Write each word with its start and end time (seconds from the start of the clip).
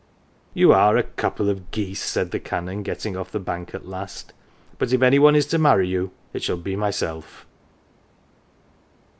"You 0.55 0.73
are 0.73 0.97
a 0.97 1.03
couple 1.03 1.47
of 1.47 1.69
geese,"" 1.69 2.01
said 2.03 2.31
the 2.31 2.39
Canon, 2.39 2.81
getting 2.81 3.15
off 3.15 3.29
the 3.31 3.39
bank 3.39 3.75
at 3.75 3.87
last;" 3.87 4.33
but 4.79 4.91
if 4.91 5.03
any 5.03 5.19
one 5.19 5.35
is 5.35 5.45
to 5.53 5.59
marry 5.59 5.87
you, 5.87 6.09
it 6.33 6.41
shall 6.41 6.57
be 6.57 6.75
myself. 6.75 7.45